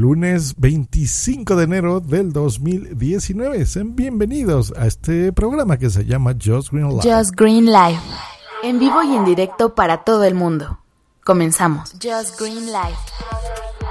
[0.00, 3.66] lunes 25 de enero del 2019.
[3.66, 7.02] Sean bienvenidos a este programa que se llama Just Green Live.
[7.02, 8.00] Just Green Live.
[8.62, 10.78] En vivo y en directo para todo el mundo.
[11.22, 11.92] Comenzamos.
[12.02, 12.96] Just Green Live.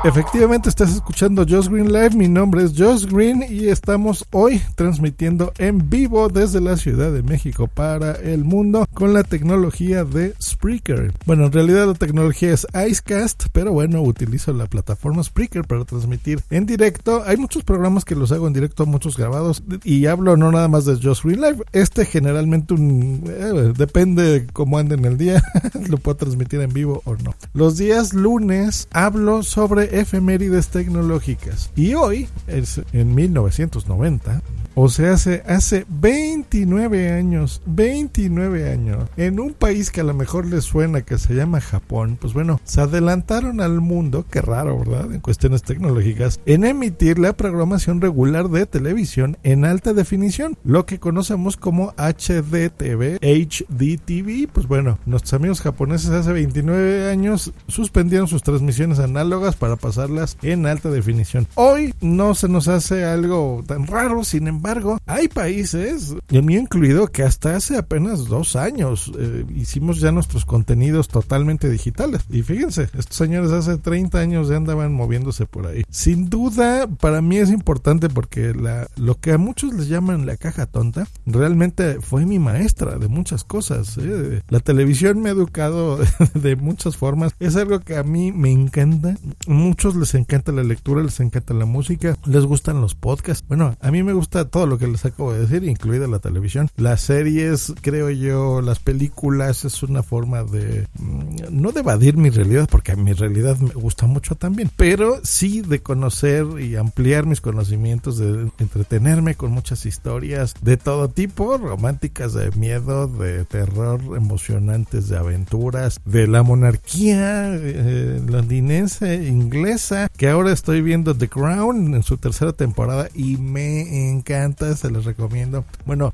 [0.06, 2.12] Efectivamente, estás escuchando Just Green Live.
[2.12, 7.22] Mi nombre es Just Green y estamos hoy transmitiendo en vivo desde la Ciudad de
[7.22, 11.12] México para el mundo con la tecnología de Spreaker.
[11.26, 16.40] Bueno, en realidad la tecnología es Icecast, pero bueno, utilizo la plataforma Spreaker para transmitir
[16.50, 17.22] en directo.
[17.26, 20.86] Hay muchos programas que los hago en directo, muchos grabados y hablo no nada más
[20.86, 21.66] de Just Green Live.
[21.74, 25.44] Este generalmente un, eh, depende de cómo ande en el día,
[25.90, 27.36] lo puedo transmitir en vivo o no.
[27.54, 31.72] Los días lunes hablo sobre efemérides tecnológicas.
[31.76, 34.42] Y hoy, es en 1990,
[34.82, 40.46] o sea, hace, hace 29 años, 29 años, en un país que a lo mejor
[40.46, 45.12] les suena que se llama Japón, pues bueno, se adelantaron al mundo, qué raro, ¿verdad?
[45.14, 50.98] En cuestiones tecnológicas, en emitir la programación regular de televisión en alta definición, lo que
[50.98, 54.48] conocemos como HDTV, HDTV.
[54.48, 60.68] Pues bueno, nuestros amigos japoneses hace 29 años suspendieron sus transmisiones análogas para pasarlas en
[60.68, 61.48] alta definición.
[61.56, 64.69] Hoy no se nos hace algo tan raro, sin embargo,
[65.06, 70.12] hay países, y el mío incluido, que hasta hace apenas dos años eh, hicimos ya
[70.12, 72.22] nuestros contenidos totalmente digitales.
[72.30, 75.84] Y fíjense, estos señores hace 30 años ya andaban moviéndose por ahí.
[75.90, 78.54] Sin duda, para mí es importante porque
[78.96, 83.44] lo que a muchos les llaman la caja tonta, realmente fue mi maestra de muchas
[83.44, 83.98] cosas.
[83.98, 84.42] ¿eh?
[84.50, 86.00] La televisión me ha educado
[86.34, 87.34] de muchas formas.
[87.40, 89.16] Es algo que a mí me encanta.
[89.48, 93.46] Muchos les encanta la lectura, les encanta la música, les gustan los podcasts.
[93.48, 96.70] Bueno, a mí me gusta todo lo que les acabo de decir, incluida la televisión.
[96.76, 102.68] Las series, creo yo, las películas es una forma de mm, no evadir mi realidad,
[102.70, 107.42] porque a mi realidad me gusta mucho también, pero sí de conocer y ampliar mis
[107.42, 115.08] conocimientos, de entretenerme con muchas historias de todo tipo, románticas, de miedo, de terror, emocionantes,
[115.10, 122.04] de aventuras, de la monarquía eh, londinense, inglesa, que ahora estoy viendo The Crown en
[122.04, 125.64] su tercera temporada y me encanta se les recomiendo.
[125.86, 126.14] Bueno,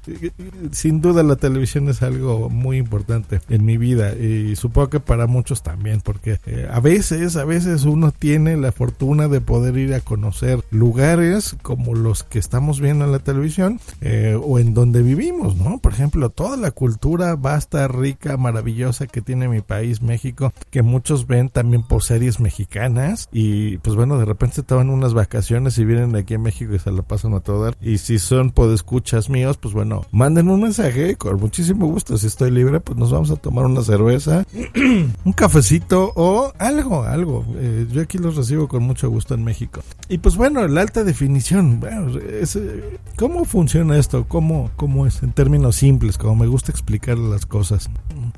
[0.71, 5.25] sin duda la televisión es algo muy importante en mi vida y supongo que para
[5.25, 9.95] muchos también, porque eh, a veces, a veces uno tiene la fortuna de poder ir
[9.95, 15.01] a conocer lugares como los que estamos viendo en la televisión eh, o en donde
[15.01, 15.79] vivimos, ¿no?
[15.79, 21.25] Por ejemplo, toda la cultura vasta, rica, maravillosa que tiene mi país, México, que muchos
[21.25, 26.15] ven también por series mexicanas y pues bueno, de repente estaban unas vacaciones y vienen
[26.15, 27.77] aquí a México y se la pasan a todo dar.
[27.81, 32.17] Y si son podescuchas míos, pues bueno, manden un mensaje con muchísimo gusto.
[32.17, 34.45] Si estoy libre, pues nos vamos a tomar una cerveza,
[35.25, 37.45] un cafecito o algo, algo.
[37.55, 39.81] Eh, yo aquí los recibo con mucho gusto en México.
[40.09, 44.25] Y pues bueno, la alta definición, bueno, eh, ¿cómo funciona esto?
[44.27, 46.17] ¿Cómo, ¿Cómo es en términos simples?
[46.17, 47.89] Como me gusta explicar las cosas.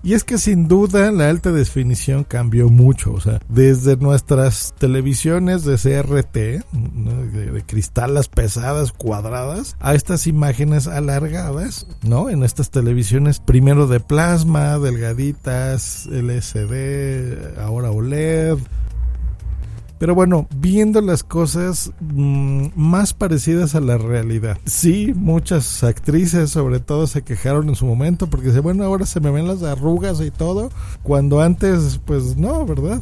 [0.08, 5.66] Y es que sin duda la alta definición cambió mucho, o sea, desde nuestras televisiones
[5.66, 6.34] de CRT,
[6.72, 12.30] de, de cristalas pesadas, cuadradas, a estas imágenes alargadas, ¿no?
[12.30, 18.60] En estas televisiones, primero de plasma, delgaditas, LCD, ahora OLED.
[20.00, 24.58] Pero bueno, viendo las cosas mmm, más parecidas a la realidad.
[24.66, 29.20] Sí, muchas actrices sobre todo se quejaron en su momento porque dice, bueno, ahora se
[29.20, 30.70] me ven las arrugas y todo,
[31.04, 33.02] cuando antes pues no, ¿verdad?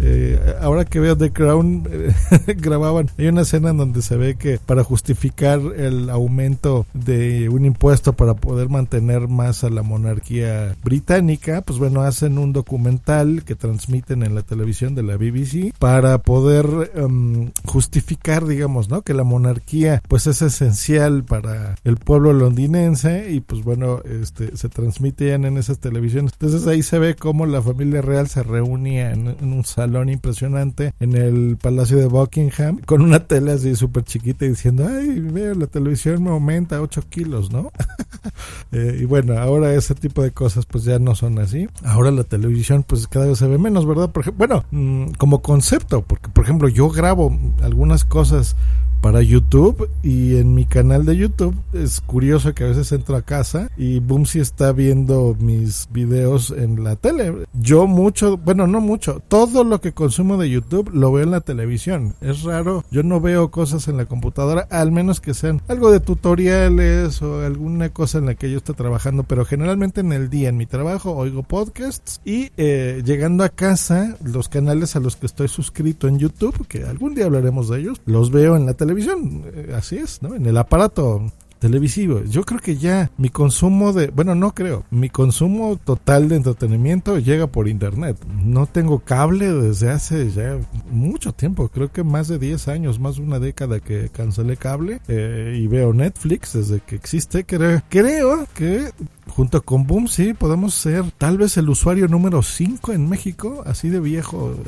[0.00, 2.12] Eh, ahora que veo The Crown, eh,
[2.56, 7.64] grababan, hay una escena en donde se ve que para justificar el aumento de un
[7.64, 13.54] impuesto para poder mantener más a la monarquía británica, pues bueno, hacen un documental que
[13.54, 19.02] transmiten en la televisión de la BBC para poder um, justificar, digamos, ¿no?
[19.02, 24.68] Que la monarquía pues es esencial para el pueblo londinense y pues bueno, este se
[24.68, 26.32] transmite ya en esas televisiones.
[26.32, 31.14] Entonces ahí se ve cómo la familia real se reunía en, un salón impresionante en
[31.14, 35.66] el Palacio de Buckingham con una tele así súper chiquita y diciendo, ay, veo, la
[35.66, 37.70] televisión me aumenta 8 kilos, ¿no?
[38.72, 41.68] eh, y bueno, ahora ese tipo de cosas pues ya no son así.
[41.84, 44.10] Ahora la televisión pues cada vez se ve menos, ¿verdad?
[44.10, 48.56] Por bueno, mmm, como concepto, porque por ejemplo yo grabo algunas cosas
[49.04, 53.20] para YouTube y en mi canal de YouTube es curioso que a veces entro a
[53.20, 57.44] casa y Boomsy está viendo mis videos en la tele.
[57.52, 61.42] Yo mucho, bueno, no mucho, todo lo que consumo de YouTube lo veo en la
[61.42, 62.14] televisión.
[62.22, 66.00] Es raro, yo no veo cosas en la computadora, al menos que sean algo de
[66.00, 70.48] tutoriales o alguna cosa en la que yo esté trabajando, pero generalmente en el día,
[70.48, 75.26] en mi trabajo, oigo podcasts y eh, llegando a casa, los canales a los que
[75.26, 78.93] estoy suscrito en YouTube, que algún día hablaremos de ellos, los veo en la televisión,
[78.98, 80.34] eh, así es, ¿no?
[80.34, 81.32] En el aparato
[81.64, 82.22] televisivo.
[82.24, 87.18] Yo creo que ya mi consumo de, bueno, no creo, mi consumo total de entretenimiento
[87.18, 88.18] llega por internet.
[88.44, 90.58] No tengo cable desde hace ya
[90.90, 95.00] mucho tiempo, creo que más de 10 años, más de una década que cancelé cable
[95.08, 97.44] eh, y veo Netflix desde que existe.
[97.44, 98.90] Creo, creo que
[99.34, 103.88] junto con Boom, sí, podemos ser tal vez el usuario número 5 en México, así
[103.88, 104.54] de viejo.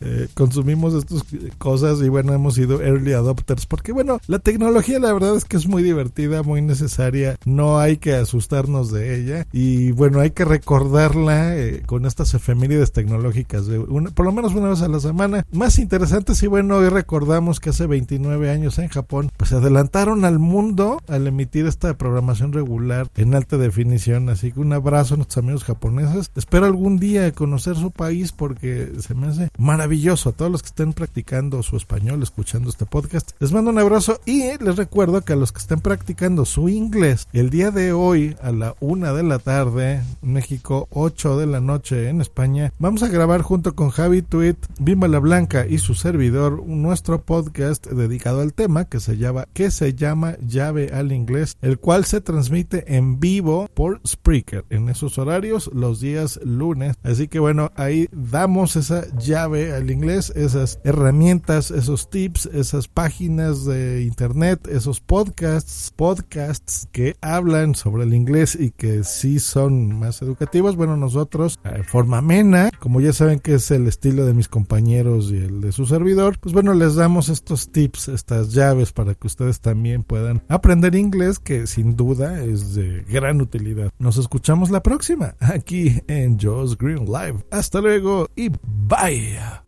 [0.00, 1.22] Eh, consumimos estas
[1.58, 5.56] cosas y bueno, hemos sido early adopters, porque bueno, la tecnología la verdad es que
[5.56, 10.44] es muy divertida, muy necesaria, no hay que asustarnos de ella y bueno, hay que
[10.44, 15.46] recordarla eh, con estas efemérides tecnológicas, de por lo menos una vez a la semana.
[15.50, 20.24] Más interesante, y bueno, hoy recordamos que hace 29 años en Japón, pues se adelantaron
[20.24, 24.28] al mundo al emitir esta programación regular en alta definición.
[24.28, 26.30] Así que un abrazo a nuestros amigos japoneses.
[26.34, 30.30] Espero algún día conocer su país porque se me hace maravilloso.
[30.30, 34.20] A todos los que estén practicando su español, escuchando este podcast, les mando un abrazo
[34.24, 38.36] y les recuerdo que a los que estén practicando su inglés, el día de hoy
[38.42, 43.08] a la una de la tarde, México, 8 de la noche en España, vamos a
[43.08, 48.52] grabar junto con Javi Tweet, Bimba la Blanca y su servidor nuestro podcast dedicado al
[48.52, 53.20] tema que se llama, que se llama Llave al Inglés, el cual se transmite en
[53.20, 56.96] vivo por Spreaker en esos horarios los días lunes.
[57.02, 63.64] Así que bueno, ahí damos esa llave al inglés, esas herramientas, esos tips, esas páginas
[63.64, 70.22] de internet, esos podcasts, podcasts que hablan sobre el inglés y que sí son más
[70.22, 70.76] educativos.
[70.76, 75.30] Bueno, nosotros, de forma amena, como ya saben que es el estilo de mis compañeros
[75.30, 79.26] y el de su servidor, pues bueno, les damos estos tips, estas llaves para que
[79.26, 83.90] ustedes también puedan aprender inglés, que sin duda es de gran utilidad.
[83.98, 87.44] Nos escuchamos la próxima aquí en Joe's Green Live.
[87.50, 89.65] Hasta luego y bye.